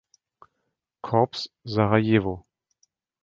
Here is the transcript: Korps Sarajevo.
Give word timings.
Korps 1.03 1.49
Sarajevo. 1.63 2.47